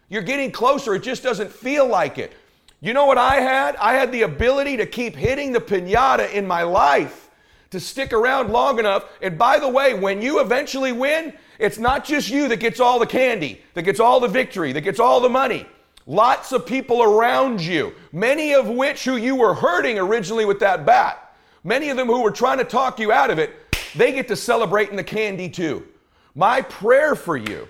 You're 0.10 0.24
getting 0.24 0.52
closer. 0.52 0.96
It 0.96 1.04
just 1.04 1.22
doesn't 1.22 1.52
feel 1.52 1.86
like 1.86 2.18
it. 2.18 2.34
You 2.82 2.94
know 2.94 3.06
what 3.06 3.18
I 3.18 3.36
had? 3.42 3.76
I 3.76 3.94
had 3.94 4.12
the 4.12 4.22
ability 4.22 4.78
to 4.78 4.86
keep 4.86 5.16
hitting 5.16 5.52
the 5.52 5.60
pinata 5.60 6.32
in 6.32 6.48
my 6.48 6.64
life 6.64 7.30
to 7.72 7.80
stick 7.80 8.14
around 8.14 8.52
long 8.52 8.80
enough. 8.80 9.06
And 9.22 9.38
by 9.38 9.60
the 9.60 9.68
way, 9.68 9.94
when 9.94 10.22
you 10.22 10.40
eventually 10.40 10.92
win, 10.92 11.34
it's 11.60 11.78
not 11.78 12.06
just 12.06 12.30
you 12.30 12.48
that 12.48 12.62
gets 12.62 12.80
all 12.80 12.98
the 12.98 13.06
candy, 13.06 13.62
that 13.74 13.84
gets 13.84 14.00
all 14.00 14.20
the 14.20 14.30
victory, 14.30 14.72
that 14.72 14.82
gets 14.82 15.00
all 15.00 15.20
the 15.20 15.30
money. 15.30 15.66
Lots 16.08 16.54
of 16.54 16.66
people 16.66 17.04
around 17.04 17.62
you, 17.62 17.94
many 18.14 18.54
of 18.54 18.68
which 18.68 19.04
who 19.04 19.18
you 19.18 19.36
were 19.36 19.54
hurting 19.54 20.00
originally 20.00 20.46
with 20.46 20.60
that 20.62 20.86
bat, 20.86 21.36
many 21.64 21.90
of 21.90 21.98
them 21.98 22.08
who 22.08 22.24
were 22.24 22.32
trying 22.32 22.58
to 22.58 22.64
talk 22.64 22.98
you 22.98 23.12
out 23.12 23.30
of 23.30 23.38
it, 23.38 23.54
they 23.96 24.14
get 24.14 24.28
to 24.30 24.36
celebrate 24.36 24.90
in 24.90 24.96
the 24.96 25.04
candy 25.04 25.50
too. 25.50 25.86
My 26.34 26.62
prayer 26.62 27.14
for 27.14 27.36
you 27.36 27.68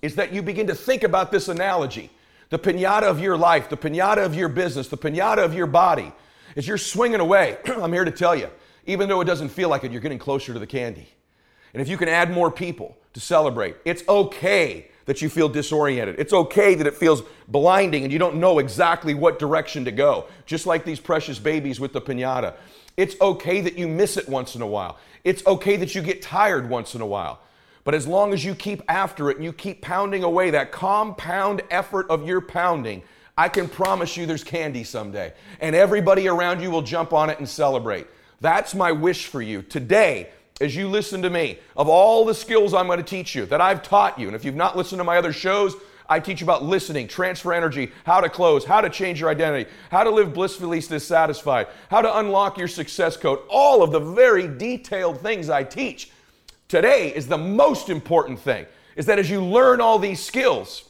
is 0.00 0.14
that 0.14 0.32
you 0.32 0.42
begin 0.42 0.68
to 0.68 0.74
think 0.74 1.02
about 1.02 1.32
this 1.32 1.48
analogy 1.48 2.10
the 2.50 2.58
pinata 2.58 3.02
of 3.02 3.20
your 3.20 3.36
life, 3.36 3.68
the 3.68 3.76
pinata 3.76 4.24
of 4.24 4.34
your 4.34 4.48
business, 4.48 4.88
the 4.88 4.96
pinata 4.96 5.44
of 5.44 5.54
your 5.54 5.66
body. 5.66 6.12
As 6.56 6.66
you're 6.66 6.78
swinging 6.78 7.20
away, 7.20 7.58
I'm 7.66 7.92
here 7.92 8.04
to 8.04 8.10
tell 8.10 8.34
you, 8.34 8.48
even 8.86 9.08
though 9.08 9.20
it 9.20 9.26
doesn't 9.26 9.50
feel 9.50 9.68
like 9.68 9.84
it, 9.84 9.92
you're 9.92 10.00
getting 10.00 10.18
closer 10.18 10.52
to 10.52 10.58
the 10.58 10.66
candy. 10.66 11.08
And 11.74 11.82
if 11.82 11.88
you 11.88 11.96
can 11.96 12.08
add 12.08 12.30
more 12.30 12.50
people 12.50 12.96
to 13.12 13.20
celebrate, 13.20 13.76
it's 13.84 14.02
okay 14.08 14.88
that 15.04 15.22
you 15.22 15.28
feel 15.28 15.48
disoriented. 15.48 16.16
It's 16.18 16.32
okay 16.32 16.74
that 16.74 16.86
it 16.86 16.94
feels 16.94 17.22
blinding 17.46 18.04
and 18.04 18.12
you 18.12 18.18
don't 18.18 18.36
know 18.36 18.58
exactly 18.58 19.14
what 19.14 19.38
direction 19.38 19.84
to 19.84 19.92
go, 19.92 20.26
just 20.44 20.66
like 20.66 20.84
these 20.84 21.00
precious 21.00 21.38
babies 21.38 21.80
with 21.80 21.92
the 21.92 22.00
pinata. 22.00 22.54
It's 22.96 23.18
okay 23.20 23.60
that 23.60 23.78
you 23.78 23.88
miss 23.88 24.16
it 24.16 24.28
once 24.28 24.54
in 24.54 24.62
a 24.62 24.66
while. 24.66 24.98
It's 25.24 25.46
okay 25.46 25.76
that 25.76 25.94
you 25.94 26.02
get 26.02 26.20
tired 26.20 26.68
once 26.68 26.94
in 26.94 27.00
a 27.00 27.06
while. 27.06 27.40
But 27.88 27.94
as 27.94 28.06
long 28.06 28.34
as 28.34 28.44
you 28.44 28.54
keep 28.54 28.82
after 28.86 29.30
it 29.30 29.36
and 29.36 29.44
you 29.46 29.50
keep 29.50 29.80
pounding 29.80 30.22
away 30.22 30.50
that 30.50 30.72
compound 30.72 31.62
effort 31.70 32.06
of 32.10 32.28
your 32.28 32.42
pounding, 32.42 33.02
I 33.38 33.48
can 33.48 33.66
promise 33.66 34.14
you 34.14 34.26
there's 34.26 34.44
candy 34.44 34.84
someday. 34.84 35.32
And 35.58 35.74
everybody 35.74 36.28
around 36.28 36.60
you 36.60 36.70
will 36.70 36.82
jump 36.82 37.14
on 37.14 37.30
it 37.30 37.38
and 37.38 37.48
celebrate. 37.48 38.06
That's 38.42 38.74
my 38.74 38.92
wish 38.92 39.28
for 39.28 39.40
you. 39.40 39.62
Today, 39.62 40.28
as 40.60 40.76
you 40.76 40.86
listen 40.86 41.22
to 41.22 41.30
me, 41.30 41.60
of 41.78 41.88
all 41.88 42.26
the 42.26 42.34
skills 42.34 42.74
I'm 42.74 42.88
going 42.88 42.98
to 42.98 43.02
teach 43.02 43.34
you 43.34 43.46
that 43.46 43.62
I've 43.62 43.82
taught 43.82 44.18
you, 44.18 44.26
and 44.26 44.36
if 44.36 44.44
you've 44.44 44.54
not 44.54 44.76
listened 44.76 45.00
to 45.00 45.04
my 45.04 45.16
other 45.16 45.32
shows, 45.32 45.74
I 46.10 46.20
teach 46.20 46.42
about 46.42 46.62
listening, 46.62 47.08
transfer 47.08 47.54
energy, 47.54 47.90
how 48.04 48.20
to 48.20 48.28
close, 48.28 48.66
how 48.66 48.82
to 48.82 48.90
change 48.90 49.18
your 49.18 49.30
identity, 49.30 49.70
how 49.90 50.04
to 50.04 50.10
live 50.10 50.34
blissfully 50.34 50.80
dissatisfied, 50.80 51.68
how 51.90 52.02
to 52.02 52.18
unlock 52.18 52.58
your 52.58 52.68
success 52.68 53.16
code, 53.16 53.38
all 53.48 53.82
of 53.82 53.92
the 53.92 54.00
very 54.00 54.46
detailed 54.46 55.22
things 55.22 55.48
I 55.48 55.64
teach. 55.64 56.10
Today 56.68 57.14
is 57.14 57.26
the 57.26 57.38
most 57.38 57.88
important 57.88 58.38
thing 58.38 58.66
is 58.94 59.06
that 59.06 59.18
as 59.18 59.30
you 59.30 59.42
learn 59.42 59.80
all 59.80 59.98
these 59.98 60.22
skills, 60.22 60.84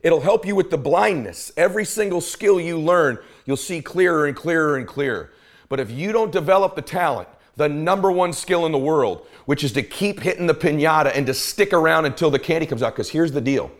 it'll 0.00 0.20
help 0.20 0.46
you 0.46 0.54
with 0.54 0.70
the 0.70 0.78
blindness. 0.78 1.50
Every 1.56 1.84
single 1.84 2.20
skill 2.20 2.60
you 2.60 2.78
learn, 2.78 3.18
you'll 3.44 3.56
see 3.56 3.82
clearer 3.82 4.26
and 4.26 4.36
clearer 4.36 4.76
and 4.76 4.86
clearer. 4.86 5.32
But 5.68 5.80
if 5.80 5.90
you 5.90 6.12
don't 6.12 6.30
develop 6.30 6.76
the 6.76 6.82
talent, 6.82 7.28
the 7.56 7.68
number 7.68 8.12
one 8.12 8.32
skill 8.32 8.64
in 8.64 8.70
the 8.70 8.78
world, 8.78 9.26
which 9.46 9.64
is 9.64 9.72
to 9.72 9.82
keep 9.82 10.20
hitting 10.20 10.46
the 10.46 10.54
pinata 10.54 11.10
and 11.14 11.26
to 11.26 11.34
stick 11.34 11.72
around 11.72 12.04
until 12.04 12.30
the 12.30 12.38
candy 12.38 12.66
comes 12.66 12.82
out. 12.82 12.94
Because 12.94 13.10
here's 13.10 13.32
the 13.32 13.40
deal 13.40 13.72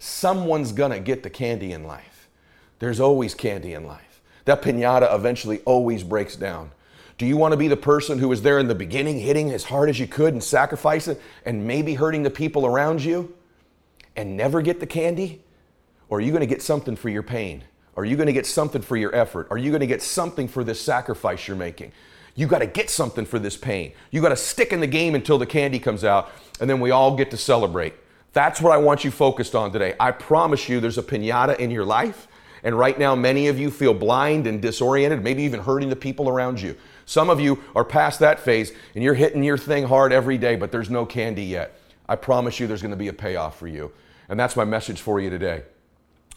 someone's 0.00 0.72
gonna 0.72 0.98
get 0.98 1.22
the 1.22 1.30
candy 1.30 1.72
in 1.72 1.84
life. 1.84 2.28
There's 2.80 2.98
always 2.98 3.32
candy 3.32 3.74
in 3.74 3.84
life. 3.84 4.20
That 4.44 4.60
pinata 4.60 5.14
eventually 5.14 5.60
always 5.60 6.02
breaks 6.02 6.34
down. 6.34 6.72
Do 7.16 7.26
you 7.26 7.36
want 7.36 7.52
to 7.52 7.56
be 7.56 7.68
the 7.68 7.76
person 7.76 8.18
who 8.18 8.28
was 8.28 8.42
there 8.42 8.58
in 8.58 8.66
the 8.66 8.74
beginning, 8.74 9.20
hitting 9.20 9.52
as 9.52 9.64
hard 9.64 9.88
as 9.88 10.00
you 10.00 10.06
could 10.06 10.32
and 10.32 10.42
sacrificing 10.42 11.16
and 11.44 11.66
maybe 11.66 11.94
hurting 11.94 12.24
the 12.24 12.30
people 12.30 12.66
around 12.66 13.04
you 13.04 13.34
and 14.16 14.36
never 14.36 14.62
get 14.62 14.80
the 14.80 14.86
candy? 14.86 15.42
Or 16.08 16.18
are 16.18 16.20
you 16.20 16.32
going 16.32 16.40
to 16.40 16.46
get 16.46 16.62
something 16.62 16.96
for 16.96 17.08
your 17.08 17.22
pain? 17.22 17.62
Are 17.96 18.04
you 18.04 18.16
going 18.16 18.26
to 18.26 18.32
get 18.32 18.46
something 18.46 18.82
for 18.82 18.96
your 18.96 19.14
effort? 19.14 19.46
Are 19.50 19.58
you 19.58 19.70
going 19.70 19.80
to 19.80 19.86
get 19.86 20.02
something 20.02 20.48
for 20.48 20.64
this 20.64 20.80
sacrifice 20.80 21.46
you're 21.46 21.56
making? 21.56 21.92
You 22.34 22.48
got 22.48 22.58
to 22.58 22.66
get 22.66 22.90
something 22.90 23.24
for 23.24 23.38
this 23.38 23.56
pain. 23.56 23.92
You 24.10 24.20
got 24.20 24.30
to 24.30 24.36
stick 24.36 24.72
in 24.72 24.80
the 24.80 24.88
game 24.88 25.14
until 25.14 25.38
the 25.38 25.46
candy 25.46 25.78
comes 25.78 26.02
out, 26.02 26.32
and 26.60 26.68
then 26.68 26.80
we 26.80 26.90
all 26.90 27.16
get 27.16 27.30
to 27.30 27.36
celebrate. 27.36 27.94
That's 28.32 28.60
what 28.60 28.72
I 28.72 28.78
want 28.78 29.04
you 29.04 29.12
focused 29.12 29.54
on 29.54 29.70
today. 29.70 29.94
I 30.00 30.10
promise 30.10 30.68
you 30.68 30.80
there's 30.80 30.98
a 30.98 31.02
pinata 31.02 31.56
in 31.60 31.70
your 31.70 31.84
life. 31.84 32.26
And 32.64 32.76
right 32.76 32.98
now, 32.98 33.14
many 33.14 33.46
of 33.46 33.58
you 33.58 33.70
feel 33.70 33.94
blind 33.94 34.48
and 34.48 34.60
disoriented, 34.60 35.22
maybe 35.22 35.44
even 35.44 35.60
hurting 35.60 35.90
the 35.90 35.96
people 35.96 36.28
around 36.28 36.60
you. 36.60 36.74
Some 37.06 37.30
of 37.30 37.40
you 37.40 37.62
are 37.74 37.84
past 37.84 38.20
that 38.20 38.40
phase 38.40 38.72
and 38.94 39.04
you're 39.04 39.14
hitting 39.14 39.42
your 39.42 39.58
thing 39.58 39.84
hard 39.84 40.12
every 40.12 40.38
day, 40.38 40.56
but 40.56 40.72
there's 40.72 40.90
no 40.90 41.04
candy 41.04 41.44
yet. 41.44 41.78
I 42.08 42.16
promise 42.16 42.60
you 42.60 42.66
there's 42.66 42.82
going 42.82 42.90
to 42.90 42.96
be 42.96 43.08
a 43.08 43.12
payoff 43.12 43.58
for 43.58 43.68
you. 43.68 43.92
And 44.28 44.38
that's 44.38 44.56
my 44.56 44.64
message 44.64 45.00
for 45.00 45.20
you 45.20 45.30
today. 45.30 45.62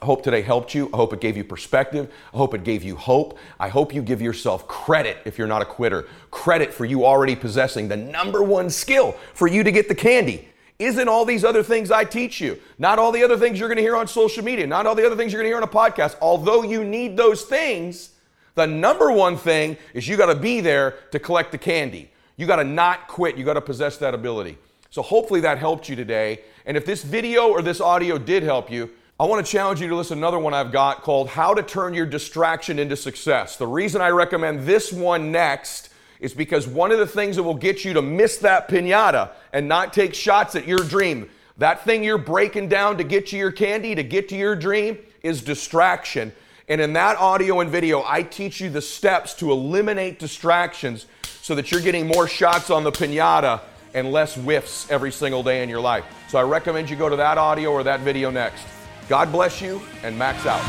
I 0.02 0.06
hope 0.06 0.24
today 0.24 0.42
helped 0.42 0.76
you. 0.76 0.90
I 0.94 0.98
hope 0.98 1.12
it 1.14 1.22
gave 1.22 1.36
you 1.36 1.44
perspective. 1.44 2.12
I 2.34 2.38
hope 2.38 2.54
it 2.54 2.64
gave 2.64 2.84
you 2.84 2.96
hope. 2.96 3.38
I 3.60 3.70
hope 3.70 3.94
you 3.94 4.04
give 4.04 4.22
yourself 4.22 4.68
credit 4.68 5.18
if 5.26 5.38
you're 5.40 5.48
not 5.48 5.64
a 5.64 5.66
quitter. 5.66 6.08
Credit 6.30 6.72
for 6.72 6.86
you 6.86 7.04
already 7.06 7.36
possessing 7.36 7.88
the 7.88 7.98
number 7.98 8.44
one 8.44 8.70
skill 8.70 9.14
for 9.34 9.48
you 9.48 9.64
to 9.64 9.72
get 9.72 9.88
the 9.88 9.96
candy. 9.96 10.50
Isn't 10.78 11.08
all 11.08 11.26
these 11.26 11.44
other 11.44 11.64
things 11.64 11.90
I 11.90 12.04
teach 12.04 12.40
you? 12.40 12.60
Not 12.78 13.00
all 13.00 13.12
the 13.12 13.24
other 13.24 13.38
things 13.38 13.60
you're 13.60 13.70
going 13.70 13.78
to 13.78 13.82
hear 13.82 13.96
on 13.96 14.08
social 14.08 14.44
media, 14.44 14.68
not 14.68 14.86
all 14.86 14.94
the 14.94 15.06
other 15.06 15.16
things 15.16 15.34
you're 15.34 15.42
going 15.42 15.52
to 15.52 15.58
hear 15.58 15.58
on 15.58 15.64
a 15.64 15.68
podcast. 15.68 16.16
Although 16.22 16.62
you 16.62 16.84
need 16.84 17.18
those 17.18 17.44
things, 17.44 18.12
the 18.58 18.68
number 18.68 19.12
one 19.12 19.38
thing 19.38 19.78
is 19.94 20.08
you 20.08 20.18
got 20.18 20.26
to 20.26 20.36
be 20.36 20.60
there 20.62 20.96
to 21.12 21.20
collect 21.20 21.52
the 21.52 21.58
candy. 21.58 22.10
You 22.36 22.48
got 22.48 22.58
to 22.58 22.64
not 22.64 23.08
quit. 23.08 23.38
You 23.38 23.46
got 23.46 23.54
to 23.54 23.62
possess 23.62 23.98
that 23.98 24.14
ability. 24.14 24.58
So 24.90 25.02
hopefully 25.02 25.42
that 25.42 25.60
helped 25.60 25.88
you 25.88 25.96
today. 25.96 26.42
And 26.66 26.76
if 26.76 26.86
this 26.86 27.04
video 27.04 27.50
or 27.50 27.62
this 27.62 27.80
audio 27.80 28.18
did 28.18 28.44
help 28.44 28.72
you, 28.72 28.90
I 29.20 29.26
want 29.26 29.46
to 29.46 29.52
challenge 29.52 29.80
you 29.80 29.88
to 29.90 29.96
listen 29.96 30.18
to 30.18 30.22
another 30.22 30.40
one 30.40 30.54
I've 30.54 30.72
got 30.72 31.04
called 31.04 31.30
How 31.30 31.54
to 31.54 31.62
Turn 31.62 31.94
Your 31.94 32.06
Distraction 32.08 32.80
into 32.80 32.96
Success. 32.96 33.58
The 33.58 33.68
reason 33.68 34.02
I 34.02 34.10
recommend 34.10 34.66
this 34.66 34.92
one 34.92 35.32
next 35.32 35.90
is 36.20 36.34
because 36.34 36.68
one 36.68 36.92
of 36.92 36.98
the 36.98 37.08
things 37.08 37.36
that 37.36 37.44
will 37.44 37.54
get 37.54 37.86
you 37.86 37.94
to 37.94 38.02
miss 38.02 38.38
that 38.38 38.68
pinata 38.68 39.32
and 39.54 39.68
not 39.68 39.94
take 39.94 40.16
shots 40.16 40.56
at 40.56 40.68
your 40.68 40.80
dream, 40.80 41.30
that 41.58 41.86
thing 41.86 42.04
you're 42.04 42.18
breaking 42.18 42.70
down 42.70 42.98
to 42.98 43.04
get 43.04 43.28
to 43.28 43.38
your 43.38 43.52
candy, 43.52 43.94
to 43.94 44.04
get 44.04 44.30
to 44.30 44.36
your 44.36 44.56
dream, 44.56 44.98
is 45.22 45.44
distraction. 45.44 46.32
And 46.70 46.82
in 46.82 46.94
that 46.94 47.18
audio 47.18 47.62
and 47.62 47.70
video, 47.70 48.04
I 48.06 48.24
teach 48.24 48.60
you 48.60 48.70
the 48.70 48.82
steps 48.82 49.34
to 49.36 49.52
eliminate 49.52 50.20
distractions 50.20 51.06
so 51.42 51.56
that 51.56 51.72
you're 51.72 51.80
getting 51.80 52.06
more 52.06 52.28
shots 52.28 52.70
on 52.70 52.84
the 52.84 52.92
pinata 52.92 53.62
and 53.94 54.12
less 54.12 54.36
whiffs 54.36 54.92
every 54.92 55.14
single 55.14 55.44
day 55.44 55.64
in 55.64 55.70
your 55.70 55.80
life. 55.80 56.04
So 56.28 56.38
I 56.38 56.44
recommend 56.44 56.90
you 56.90 56.98
go 56.98 57.08
to 57.08 57.16
that 57.16 57.38
audio 57.38 57.72
or 57.72 57.84
that 57.84 58.02
video 58.02 58.30
next. 58.30 58.66
God 59.08 59.32
bless 59.32 59.62
you 59.62 59.82
and 60.04 60.18
max 60.20 60.46
out. 60.46 60.62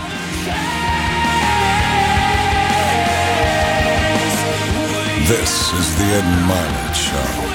This 5.26 5.72
is 5.72 5.98
the 5.98 6.04
Ed 6.04 6.24
Mylett 6.46 6.94
Show. 6.94 7.47